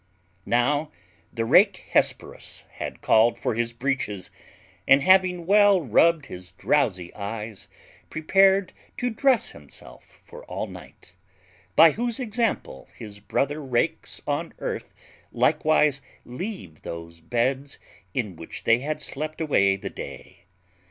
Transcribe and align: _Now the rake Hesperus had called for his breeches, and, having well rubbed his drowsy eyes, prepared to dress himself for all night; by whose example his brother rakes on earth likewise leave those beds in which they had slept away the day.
_Now 0.47 0.89
the 1.31 1.45
rake 1.45 1.85
Hesperus 1.91 2.63
had 2.71 3.01
called 3.01 3.37
for 3.37 3.53
his 3.53 3.71
breeches, 3.71 4.31
and, 4.87 5.03
having 5.03 5.45
well 5.45 5.79
rubbed 5.79 6.25
his 6.25 6.53
drowsy 6.53 7.13
eyes, 7.13 7.67
prepared 8.09 8.73
to 8.97 9.11
dress 9.11 9.51
himself 9.51 10.17
for 10.19 10.43
all 10.45 10.65
night; 10.65 11.13
by 11.75 11.91
whose 11.91 12.19
example 12.19 12.89
his 12.95 13.19
brother 13.19 13.61
rakes 13.61 14.19
on 14.25 14.55
earth 14.57 14.91
likewise 15.31 16.01
leave 16.25 16.81
those 16.81 17.19
beds 17.21 17.77
in 18.15 18.35
which 18.35 18.63
they 18.63 18.79
had 18.79 18.99
slept 19.01 19.39
away 19.39 19.75
the 19.75 19.91
day. 19.91 20.45